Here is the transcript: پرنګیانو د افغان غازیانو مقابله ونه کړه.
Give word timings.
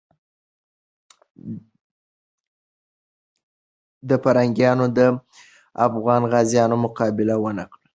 پرنګیانو 4.23 4.85
د 4.97 4.99
افغان 5.87 6.21
غازیانو 6.31 6.75
مقابله 6.85 7.35
ونه 7.43 7.65
کړه. 7.71 7.87